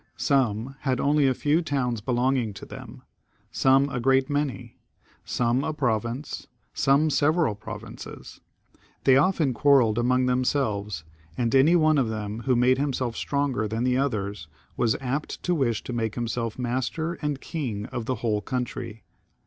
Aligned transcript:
Some 0.17 0.77
had 0.79 0.99
only 0.99 1.27
a 1.27 1.33
few 1.35 1.61
towns 1.61 2.01
belonging 2.01 2.55
to 2.55 2.65
them, 2.65 3.03
some 3.51 3.87
a 3.89 3.99
great 3.99 4.31
many, 4.31 4.79
some 5.25 5.63
a 5.63 5.73
province, 5.73 6.47
some 6.73 7.11
several 7.11 7.53
provinces. 7.53 8.41
They 9.03 9.15
often 9.15 9.53
quarrelled 9.53 9.99
among 9.99 10.25
themselves, 10.25 11.03
and 11.37 11.53
any 11.53 11.75
one 11.75 11.99
of 11.99 12.09
them 12.09 12.39
who 12.47 12.55
made 12.55 12.79
himself 12.79 13.15
stronger 13.15 13.67
than 13.67 13.83
the 13.83 13.97
others 13.97 14.47
was 14.75 14.97
apt 14.99 15.43
to 15.43 15.53
wish 15.53 15.83
to 15.83 15.93
make 15.93 16.15
himself 16.15 16.57
master 16.57 17.13
and 17.21 17.39
king 17.39 17.85
of 17.85 18.05
the 18.07 18.15
whole 18.25 18.41
country. 18.41 19.03